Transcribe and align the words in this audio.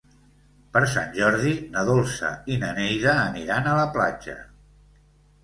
Per 0.77 0.81
Sant 0.93 1.11
Jordi 1.17 1.51
na 1.75 1.83
Dolça 1.89 2.31
i 2.55 2.57
na 2.65 2.73
Neida 2.79 3.15
aniran 3.27 3.71
a 3.71 3.77
la 3.83 3.87
platja. 3.99 4.37